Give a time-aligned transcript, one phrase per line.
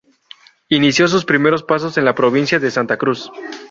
[0.69, 3.29] Inició sus primeros pasos en la provincia de Santa Cruz.